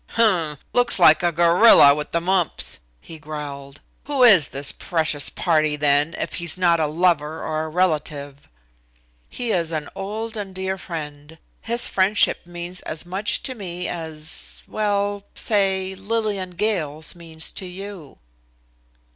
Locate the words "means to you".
17.13-18.17